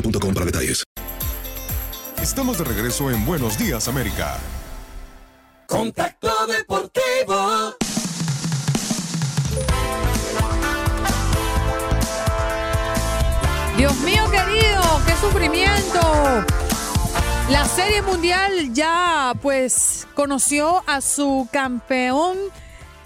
[0.00, 0.84] boostmobile.com para detalles.
[2.22, 4.38] Estamos de regreso en Buenos Días América.
[5.66, 7.74] Contacto Deportivo.
[13.76, 16.00] Dios mío querido, qué sufrimiento.
[17.50, 22.36] La Serie Mundial ya pues conoció a su campeón,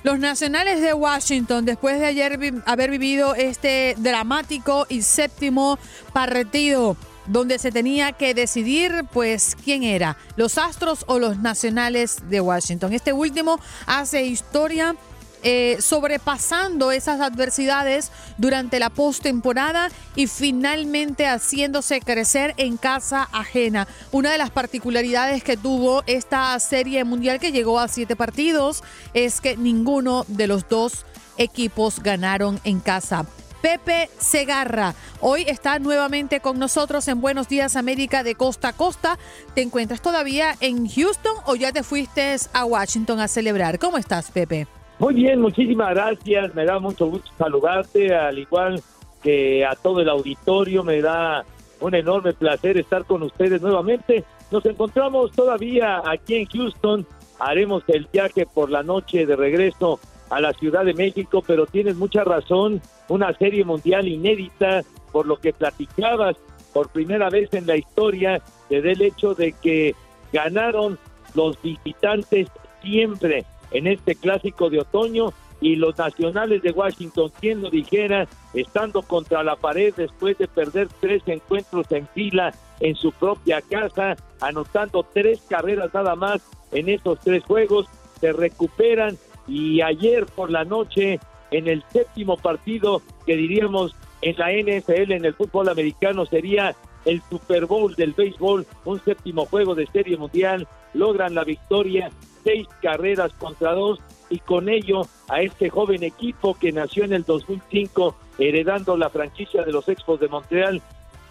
[0.03, 5.79] los Nacionales de Washington, después de ayer haber vivido este dramático y séptimo
[6.13, 6.97] partido
[7.27, 12.93] donde se tenía que decidir pues quién era, los Astros o los Nacionales de Washington.
[12.93, 14.97] Este último hace historia
[15.43, 23.89] eh, sobrepasando esas adversidades durante la postemporada y finalmente haciéndose crecer en casa ajena.
[24.11, 28.83] Una de las particularidades que tuvo esta serie mundial que llegó a siete partidos
[29.15, 31.05] es que ninguno de los dos
[31.39, 33.27] equipos ganaron en casa.
[33.63, 34.95] Pepe Segarra.
[35.21, 39.19] Hoy está nuevamente con nosotros en Buenos Días América de costa a costa.
[39.55, 43.79] ¿Te encuentras todavía en Houston o ya te fuiste a Washington a celebrar?
[43.79, 44.67] ¿Cómo estás, Pepe?
[45.03, 46.55] Muy bien, muchísimas gracias.
[46.55, 48.81] Me da mucho gusto saludarte, al igual
[49.21, 50.85] que a todo el auditorio.
[50.85, 51.45] Me da
[51.81, 54.23] un enorme placer estar con ustedes nuevamente.
[54.53, 57.05] Nos encontramos todavía aquí en Houston.
[57.41, 59.99] Haremos el viaje por la noche de regreso
[60.31, 62.81] a la Ciudad de México, pero tienes mucha razón.
[63.09, 66.37] Una serie mundial inédita, por lo que platicabas
[66.73, 69.97] por primera vez en la historia, del hecho de que
[70.33, 70.97] ganaron
[71.35, 72.47] los visitantes
[72.83, 79.03] siempre en este clásico de otoño y los nacionales de Washington, quien lo dijera, estando
[79.03, 85.07] contra la pared después de perder tres encuentros en fila en su propia casa, anotando
[85.15, 87.87] tres carreras nada más en esos tres juegos,
[88.21, 89.17] se recuperan
[89.47, 91.21] y ayer por la noche
[91.53, 97.23] en el séptimo partido que diríamos en la NFL, en el fútbol americano, sería el
[97.29, 102.11] Super Bowl del béisbol, un séptimo juego de serie mundial, logran la victoria,
[102.45, 107.25] seis carreras contra dos, y con ello a este joven equipo que nació en el
[107.25, 110.81] 2005, heredando la franquicia de los Expos de Montreal,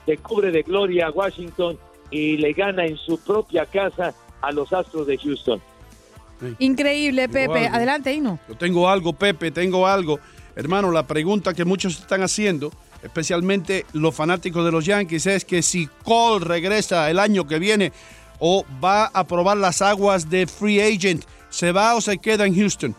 [0.05, 1.77] se cubre de gloria a Washington
[2.11, 5.61] y le gana en su propia casa a los Astros de Houston.
[6.59, 7.65] Increíble, Tengo Pepe.
[7.65, 7.75] algo.
[7.77, 8.39] Adelante, Hino.
[8.47, 10.19] Yo tengo algo, Pepe, tengo algo.
[10.55, 12.71] Hermano, la pregunta que muchos están haciendo,
[13.03, 17.93] especialmente los fanáticos de los Yankees, es que si Cole regresa el año que viene
[18.43, 22.55] o va a probar las aguas de free agent, ¿se va o se queda en
[22.55, 22.95] Houston?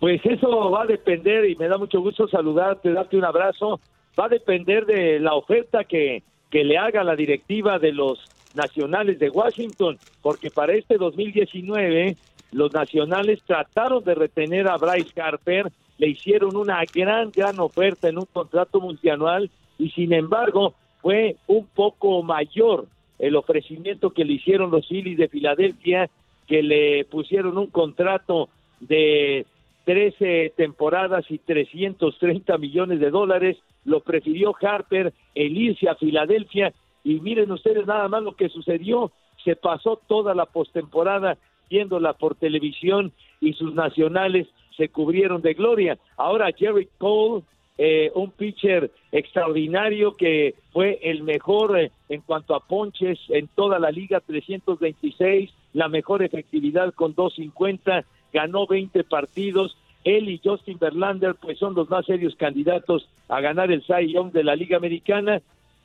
[0.00, 3.80] Pues eso va a depender y me da mucho gusto saludarte, darte un abrazo.
[4.18, 8.24] Va a depender de la oferta que, que le haga la directiva de los
[8.54, 12.16] nacionales de Washington, porque para este 2019
[12.52, 18.18] los nacionales trataron de retener a Bryce Harper, le hicieron una gran, gran oferta en
[18.18, 22.86] un contrato multianual y sin embargo fue un poco mayor
[23.18, 26.10] el ofrecimiento que le hicieron los Phillies de Filadelfia,
[26.46, 28.48] que le pusieron un contrato
[28.80, 29.46] de
[29.84, 36.72] 13 temporadas y 330 millones de dólares lo prefirió Harper, el irse a Filadelfia,
[37.02, 39.12] y miren ustedes nada más lo que sucedió,
[39.44, 41.36] se pasó toda la postemporada
[41.68, 45.98] viéndola por televisión y sus nacionales se cubrieron de gloria.
[46.16, 47.42] Ahora Jerry Cole,
[47.76, 53.78] eh, un pitcher extraordinario que fue el mejor eh, en cuanto a ponches en toda
[53.78, 59.76] la liga, 326, la mejor efectividad con 250, ganó 20 partidos.
[60.04, 64.32] Él y Justin Verlander pues son los más serios candidatos a ganar el Cy Young
[64.32, 65.40] de la Liga Americana.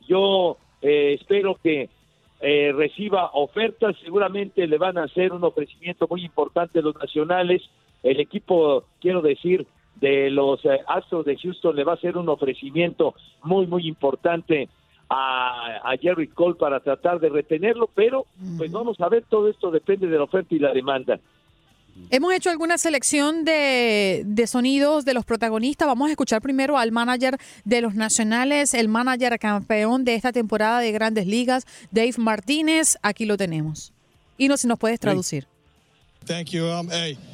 [0.06, 1.88] Yo eh, espero que
[2.40, 7.62] eh, reciba ofertas, seguramente le van a hacer un ofrecimiento muy importante los nacionales.
[8.02, 9.66] El equipo, quiero decir,
[10.00, 14.68] de los eh, Astros de Houston le va a hacer un ofrecimiento muy, muy importante
[15.08, 18.26] a, a, Jerry Cole para tratar de retenerlo, pero
[18.56, 21.18] pues vamos a ver, todo esto depende de la oferta y la demanda.
[22.08, 25.86] Hemos hecho alguna selección de, de, sonidos de los protagonistas.
[25.86, 30.80] Vamos a escuchar primero al manager de los Nacionales, el manager campeón de esta temporada
[30.80, 32.96] de Grandes Ligas, Dave Martínez.
[33.02, 33.92] Aquí lo tenemos.
[34.38, 35.46] Y no si nos puedes traducir.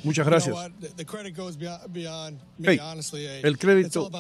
[0.05, 0.57] Muchas gracias.
[2.63, 2.81] Hey,
[3.43, 4.11] el crédito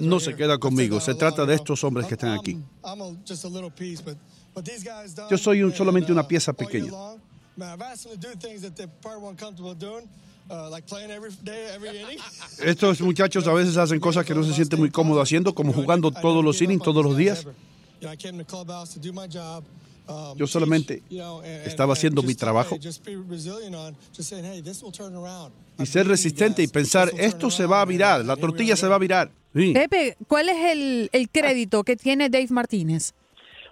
[0.00, 2.58] no se queda conmigo, se trata de estos hombres que están aquí.
[5.30, 6.90] Yo soy un, solamente una pieza pequeña.
[12.64, 16.10] Estos muchachos a veces hacen cosas que no se sienten muy cómodos haciendo, como jugando
[16.10, 17.46] todos los innings, todos los días.
[20.36, 21.02] Yo solamente
[21.64, 22.76] estaba haciendo mi trabajo.
[25.78, 28.98] y ser resistente y pensar, esto se va a virar, la tortilla se va a
[28.98, 29.30] virar.
[29.52, 33.14] Pepe, ¿cuál es el, el crédito que tiene Dave Martínez?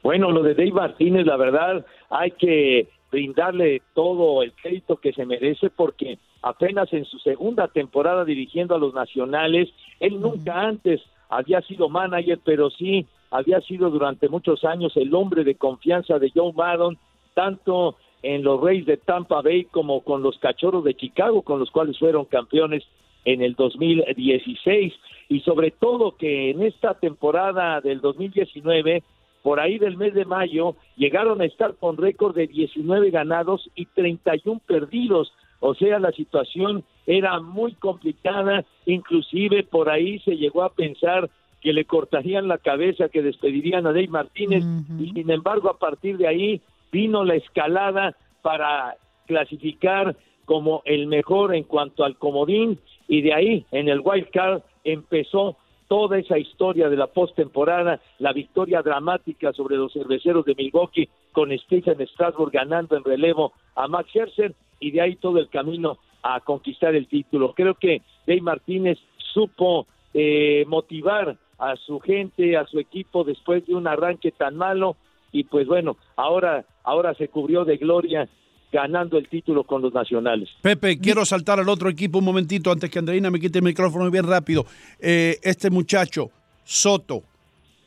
[0.02, 5.26] Bueno, lo de Dave Martínez, la verdad, hay que brindarle todo el crédito que se
[5.26, 9.69] merece porque apenas en su segunda temporada dirigiendo a los nacionales,
[10.00, 15.43] él nunca antes había sido manager, pero sí había sido durante muchos años el hombre
[15.43, 16.99] de confianza de Joe Maddon,
[17.34, 21.70] tanto en los Reyes de Tampa Bay como con los Cachorros de Chicago, con los
[21.70, 22.84] cuales fueron campeones
[23.25, 24.93] en el 2016
[25.29, 29.02] y sobre todo que en esta temporada del 2019
[29.43, 33.87] por ahí del mes de mayo llegaron a estar con récord de 19 ganados y
[33.87, 35.32] 31 perdidos.
[35.58, 41.28] O sea, la situación era muy complicada, inclusive por ahí se llegó a pensar
[41.62, 44.64] que le cortarían la cabeza, que despedirían a Dave Martínez,
[44.99, 46.61] y sin embargo a partir de ahí
[46.91, 53.67] vino la escalada para clasificar como el mejor en cuanto al comodín, y de ahí
[53.70, 55.56] en el wild card empezó
[55.87, 61.56] toda esa historia de la postemporada, la victoria dramática sobre los cerveceros de Milwaukee con
[61.59, 66.41] Stephen Strasburg ganando en relevo a Max Scherzer y de ahí todo el camino a
[66.41, 67.53] conquistar el título.
[67.53, 68.99] Creo que Dave Martínez
[69.35, 74.97] supo eh, motivar a su gente, a su equipo después de un arranque tan malo
[75.31, 78.29] y pues bueno, ahora ahora se cubrió de gloria
[78.73, 80.49] ganando el título con los nacionales.
[80.61, 84.11] Pepe, quiero saltar al otro equipo un momentito antes que Andreina me quite el micrófono
[84.11, 84.67] bien rápido.
[84.99, 86.31] Eh, este muchacho,
[86.64, 87.23] Soto,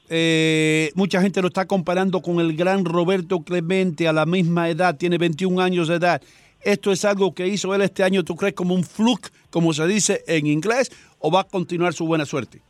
[0.07, 4.95] eh, mucha gente lo está comparando con el gran Roberto Clemente a la misma edad,
[4.95, 6.21] tiene 21 años de edad.
[6.61, 9.85] ¿Esto es algo que hizo él este año, tú crees, como un fluke, como se
[9.85, 12.61] dice en inglés, o va a continuar su buena suerte?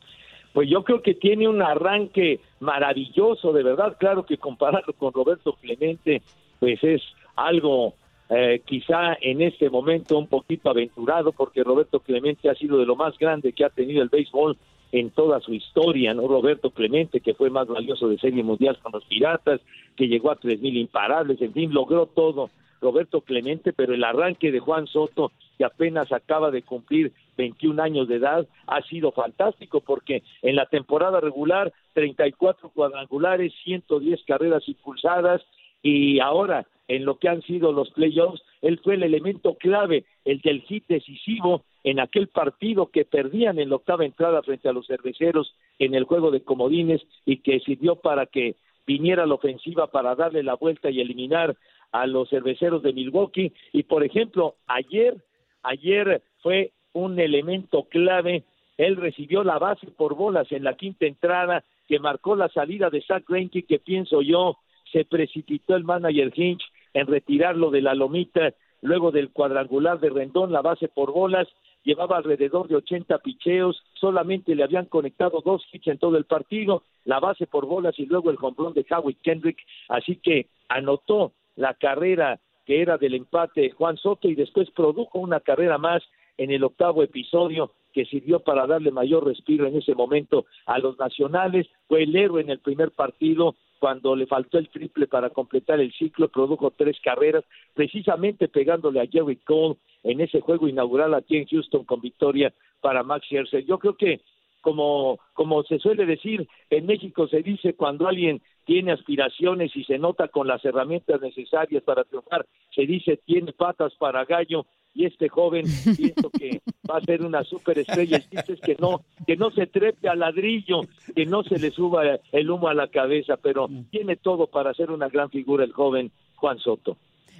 [0.56, 3.98] Pues yo creo que tiene un arranque maravilloso, de verdad.
[4.00, 6.22] Claro que compararlo con Roberto Clemente,
[6.58, 7.02] pues es
[7.34, 7.92] algo
[8.30, 12.96] eh, quizá en este momento un poquito aventurado, porque Roberto Clemente ha sido de lo
[12.96, 14.56] más grande que ha tenido el béisbol
[14.92, 16.26] en toda su historia, ¿no?
[16.26, 19.60] Roberto Clemente, que fue más valioso de Serie Mundial con los Piratas,
[19.94, 22.48] que llegó a tres mil imparables, en fin, logró todo
[22.80, 28.08] Roberto Clemente, pero el arranque de Juan Soto, que apenas acaba de cumplir 21 años
[28.08, 35.42] de edad, ha sido fantástico porque en la temporada regular 34 cuadrangulares, 110 carreras impulsadas
[35.82, 40.40] y ahora en lo que han sido los playoffs, él fue el elemento clave, el
[40.40, 44.86] del hit decisivo en aquel partido que perdían en la octava entrada frente a los
[44.86, 48.56] cerveceros en el juego de comodines y que sirvió para que
[48.86, 51.56] viniera la ofensiva para darle la vuelta y eliminar
[52.02, 53.52] a los cerveceros de Milwaukee.
[53.72, 55.16] Y por ejemplo ayer
[55.62, 58.44] ayer fue un elemento clave.
[58.76, 63.02] Él recibió la base por bolas en la quinta entrada que marcó la salida de
[63.02, 64.58] Zach Greinke que pienso yo
[64.92, 66.62] se precipitó el manager Hinch
[66.94, 68.54] en retirarlo de la lomita.
[68.82, 71.48] Luego del cuadrangular de Rendón, la base por bolas,
[71.82, 76.82] llevaba alrededor de 80 picheos, solamente le habían conectado dos hits en todo el partido,
[77.04, 81.74] la base por bolas y luego el hombrón de Howie Kendrick, así que anotó la
[81.74, 86.02] carrera que era del empate Juan Soto y después produjo una carrera más
[86.36, 90.98] en el octavo episodio que sirvió para darle mayor respiro en ese momento a los
[90.98, 95.80] nacionales, fue el héroe en el primer partido cuando le faltó el triple para completar
[95.80, 97.44] el ciclo, produjo tres carreras,
[97.74, 103.02] precisamente pegándole a Jerry Cole en ese juego inaugural aquí en Houston con victoria para
[103.02, 103.64] Max Scherzer.
[103.64, 104.20] Yo creo que
[104.60, 109.96] como, como se suele decir, en México se dice cuando alguien tiene aspiraciones y se
[109.96, 112.44] nota con las herramientas necesarias para triunfar,
[112.74, 115.64] se dice tiene patas para gallo y este joven
[115.96, 118.18] pienso que va a ser una superestrella.
[118.30, 120.80] Dices que no, que no se trepe al ladrillo,
[121.14, 124.90] que no se le suba el humo a la cabeza, pero tiene todo para ser
[124.90, 126.96] una gran figura el joven Juan Soto.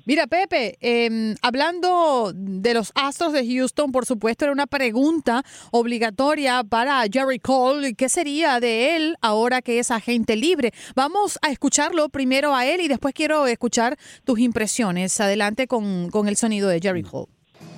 [0.06, 6.62] Mira, Pepe, eh, hablando de los Astros de Houston, por supuesto, era una pregunta obligatoria
[6.62, 7.96] para Jerry Cole.
[7.96, 10.72] ¿Qué sería de él ahora que es agente libre?
[10.94, 15.18] Vamos a escucharlo primero a él y después quiero escuchar tus impresiones.
[15.20, 17.26] Adelante con, con el sonido de Jerry Cole.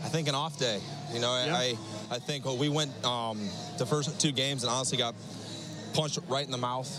[0.05, 0.81] I think an off day.
[1.15, 1.77] You know, I,
[2.11, 3.39] I think well, we went um,
[3.79, 5.15] the first two games and honestly got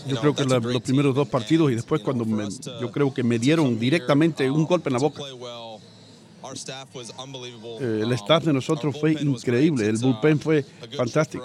[0.06, 2.48] Yo creo que la- los primeros dos partidos y después cuando me-
[2.80, 5.22] yo creo que me dieron directamente un golpe en la boca.
[6.42, 7.76] Our staff was unbelievable.
[7.80, 10.62] Eh, el staff de nosotros fue increíble, el bullpen fue
[10.96, 11.44] fantástico.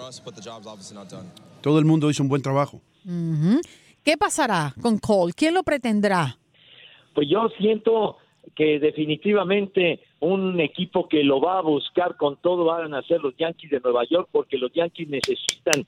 [1.62, 2.82] Todo el mundo hizo un buen trabajo.
[4.04, 5.34] ¿Qué pasará con Cole?
[5.36, 6.38] ¿Quién lo pretendrá?
[7.14, 8.18] Pues yo siento
[8.56, 13.36] que definitivamente un equipo que lo va a buscar con todo van a ser los
[13.38, 15.86] Yankees de Nueva York porque los Yankees necesitan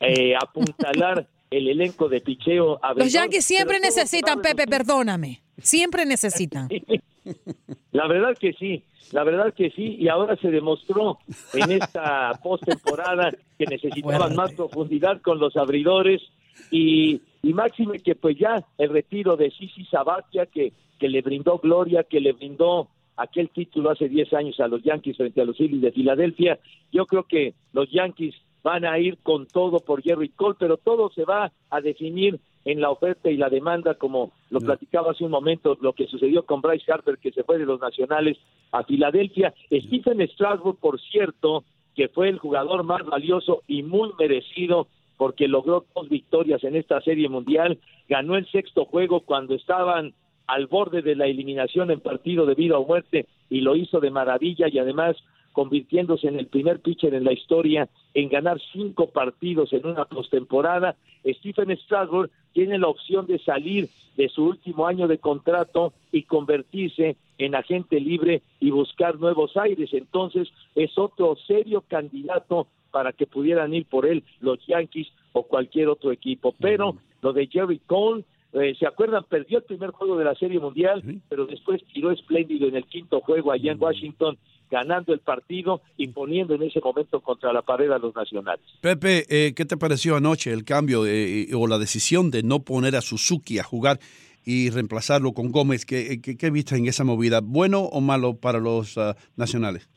[0.00, 2.72] eh, apuntalar el elenco de picheo.
[2.72, 5.42] Los abridor, Yankees siempre necesitan, Pepe, perdóname.
[5.58, 6.68] Siempre necesitan.
[7.92, 11.18] La verdad que sí, la verdad que sí, y ahora se demostró
[11.52, 16.22] en esta postemporada que necesitaban más profundidad con los abridores
[16.70, 21.58] y, y máxime que pues ya el retiro de Sisi Sabatia que, que le brindó
[21.58, 25.56] gloria, que le brindó aquel título hace 10 años a los Yankees frente a los
[25.56, 26.58] Phillies de Filadelfia,
[26.92, 31.10] yo creo que los Yankees van a ir con todo por Jerry Cole, pero todo
[31.10, 35.30] se va a definir en la oferta y la demanda, como lo platicaba hace un
[35.30, 38.36] momento, lo que sucedió con Bryce Harper, que se fue de los Nacionales
[38.72, 39.54] a Filadelfia.
[39.70, 41.64] Stephen Strasburg, por cierto,
[41.94, 47.00] que fue el jugador más valioso y muy merecido porque logró dos victorias en esta
[47.02, 50.14] serie mundial, ganó el sexto juego cuando estaban
[50.46, 54.10] al borde de la eliminación en partido de vida o muerte y lo hizo de
[54.10, 55.16] maravilla y además
[55.52, 60.96] convirtiéndose en el primer pitcher en la historia en ganar cinco partidos en una postemporada.
[61.24, 67.16] Stephen Strasburg tiene la opción de salir de su último año de contrato y convertirse
[67.38, 69.90] en agente libre y buscar nuevos aires.
[69.92, 75.88] Entonces es otro serio candidato para que pudieran ir por él los Yankees o cualquier
[75.88, 76.54] otro equipo.
[76.60, 79.24] Pero lo de Jerry Cole, eh, ¿se acuerdan?
[79.24, 83.20] Perdió el primer juego de la Serie Mundial, pero después tiró espléndido en el quinto
[83.20, 84.36] juego allá en Washington,
[84.70, 88.64] ganando el partido y poniendo en ese momento contra la pared a los nacionales.
[88.80, 92.96] Pepe, eh, ¿qué te pareció anoche el cambio eh, o la decisión de no poner
[92.96, 93.98] a Suzuki a jugar
[94.44, 95.84] y reemplazarlo con Gómez?
[95.84, 97.40] ¿Qué, qué, qué viste en esa movida?
[97.42, 99.88] ¿Bueno o malo para los ah, nacionales?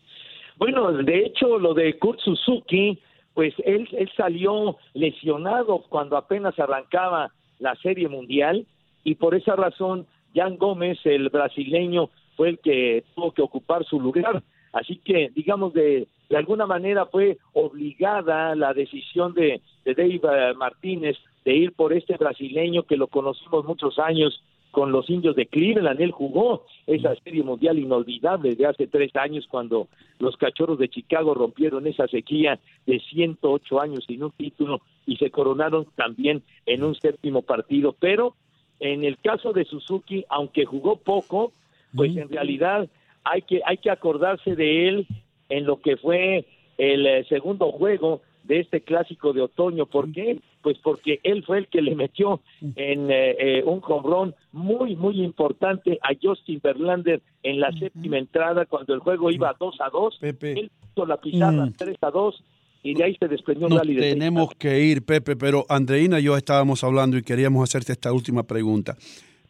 [0.57, 2.99] Bueno, de hecho, lo de Kurt Suzuki,
[3.33, 8.65] pues él, él salió lesionado cuando apenas arrancaba la Serie Mundial
[9.03, 13.99] y por esa razón Jan Gómez, el brasileño, fue el que tuvo que ocupar su
[13.99, 14.43] lugar.
[14.73, 20.53] Así que, digamos, de, de alguna manera fue obligada la decisión de, de Dave eh,
[20.55, 25.45] Martínez de ir por este brasileño que lo conocimos muchos años con los indios de
[25.45, 26.01] Cleveland.
[26.01, 29.87] Él jugó esa serie mundial inolvidable de hace tres años cuando
[30.17, 35.29] los cachorros de Chicago rompieron esa sequía de 108 años sin un título y se
[35.29, 37.95] coronaron también en un séptimo partido.
[37.99, 38.33] Pero
[38.79, 41.51] en el caso de Suzuki, aunque jugó poco,
[41.95, 42.89] pues en realidad
[43.23, 45.07] hay que, hay que acordarse de él
[45.49, 46.45] en lo que fue
[46.77, 49.85] el eh, segundo juego de este clásico de otoño.
[49.85, 50.39] ¿Por qué?
[50.61, 52.41] Pues porque él fue el que le metió
[52.75, 58.65] en eh, eh, un hombrón muy, muy importante a Justin Verlander en la séptima entrada
[58.65, 60.19] cuando el juego iba 2 a 2.
[60.21, 61.73] Él puso la pizarra Mm.
[61.77, 62.43] 3 a 2
[62.83, 66.19] y de ahí se desprendió un Nos de seis tenemos que ir, Pepe, pero Andreina
[66.19, 68.97] y yo estábamos hablando y queríamos hacerte esta última pregunta.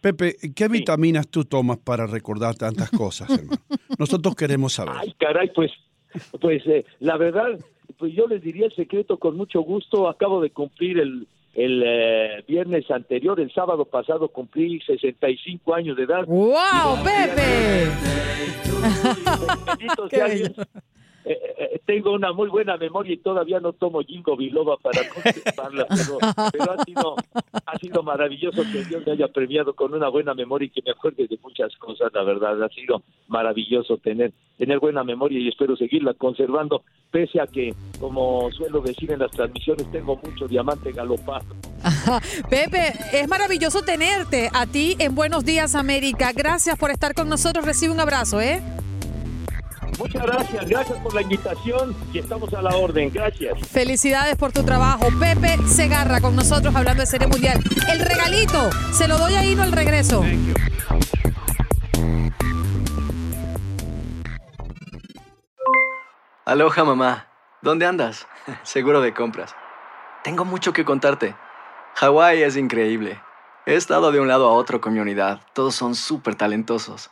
[0.04, 3.62] Pepe, ¿qué vitaminas tú tomas para recordar tantas cosas, hermano?
[3.98, 4.96] Nosotros queremos saber.
[4.98, 5.72] Ay, caray, pues,
[6.42, 7.58] pues eh, la verdad,
[7.98, 10.10] pues yo les diría el secreto con mucho gusto.
[10.10, 16.04] Acabo de cumplir el, el eh, viernes anterior, el sábado pasado cumplí 65 años de
[16.04, 16.26] edad.
[16.26, 17.90] ¡Wow, Pepe!
[19.66, 20.52] Bendito sea Dios.
[21.26, 25.86] eh, eh, tengo una muy buena memoria y todavía no tomo Jingo Biloba para contestarla,
[25.90, 26.18] pero,
[26.52, 27.16] pero ha, sido,
[27.66, 30.92] ha sido maravilloso que Dios me haya premiado con una buena memoria y que me
[30.92, 35.76] acuerde de muchas cosas, la verdad, ha sido maravilloso tener, tener buena memoria y espero
[35.76, 41.46] seguirla conservando, pese a que, como suelo decir en las transmisiones, tengo mucho diamante galopado.
[42.50, 46.32] Pepe, es maravilloso tenerte a ti en Buenos Días América.
[46.34, 47.66] Gracias por estar con nosotros.
[47.66, 48.62] Recibe un abrazo, ¿eh?
[49.98, 53.12] Muchas gracias, gracias por la invitación y estamos a la orden.
[53.14, 53.68] Gracias.
[53.68, 55.08] Felicidades por tu trabajo.
[55.20, 57.60] Pepe Segarra con nosotros hablando de Serie Mundial.
[57.92, 60.24] El regalito, se lo doy ahí no al regreso.
[66.46, 67.28] Aloha mamá,
[67.62, 68.28] ¿dónde andas?
[68.64, 69.56] Seguro de compras.
[70.24, 71.36] Tengo mucho que contarte.
[71.96, 73.22] Hawái es increíble.
[73.66, 75.42] He estado de un lado a otro con mi unidad.
[75.54, 77.12] Todos son súper talentosos.